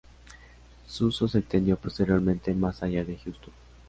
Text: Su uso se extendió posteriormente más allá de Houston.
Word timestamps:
Su 0.87 1.05
uso 1.05 1.27
se 1.27 1.37
extendió 1.37 1.77
posteriormente 1.77 2.55
más 2.55 2.81
allá 2.81 3.03
de 3.05 3.19
Houston. 3.23 3.53